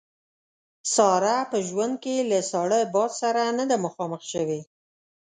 [0.93, 4.61] ساره په ژوند کې له ساړه باد سره نه ده مخامخ شوې.